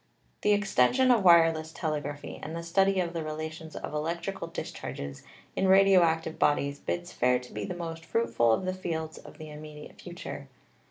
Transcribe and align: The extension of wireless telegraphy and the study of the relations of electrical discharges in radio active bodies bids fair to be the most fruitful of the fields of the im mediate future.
The 0.41 0.53
extension 0.53 1.11
of 1.11 1.23
wireless 1.23 1.71
telegraphy 1.71 2.39
and 2.41 2.55
the 2.55 2.63
study 2.63 2.99
of 2.99 3.13
the 3.13 3.23
relations 3.23 3.75
of 3.75 3.93
electrical 3.93 4.47
discharges 4.47 5.21
in 5.55 5.67
radio 5.67 6.01
active 6.01 6.39
bodies 6.39 6.79
bids 6.79 7.11
fair 7.11 7.37
to 7.37 7.53
be 7.53 7.65
the 7.65 7.75
most 7.75 8.03
fruitful 8.03 8.51
of 8.51 8.65
the 8.65 8.73
fields 8.73 9.19
of 9.19 9.37
the 9.37 9.51
im 9.51 9.61
mediate 9.61 10.01
future. 10.01 10.47